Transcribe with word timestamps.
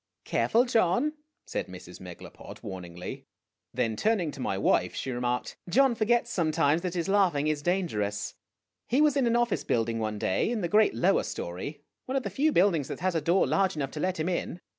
"Careful, 0.25 0.65
John," 0.65 1.13
said 1.45 1.67
Mrs. 1.67 2.01
Megalopod, 2.01 2.63
warningly. 2.63 3.27
Then 3.71 3.95
turn 3.95 4.19
ing 4.19 4.31
to 4.31 4.39
my 4.39 4.57
wife 4.57 4.95
she 4.95 5.11
remarked," 5.11 5.57
John 5.69 5.93
forgets 5.93 6.31
sometimes 6.31 6.81
that 6.81 6.95
his 6.95 7.07
laughing 7.07 7.45
is 7.45 7.61
dangerous. 7.61 8.33
He 8.87 8.99
was 8.99 9.15
in 9.15 9.27
an 9.27 9.35
office 9.35 9.63
building 9.63 9.99
one 9.99 10.17
day 10.17 10.49
in 10.49 10.61
the 10.61 10.67
great 10.67 10.95
lower 10.95 11.21
story, 11.21 11.83
one 12.07 12.15
of 12.15 12.23
the 12.23 12.31
few 12.31 12.51
buildings 12.51 12.87
that 12.87 13.01
has 13.01 13.13
a 13.13 13.21
door 13.21 13.45
large 13.45 13.75
enough 13.75 13.91
to 13.91 13.99
let 13.99 14.19
him 14.19 14.27
in. 14.27 14.59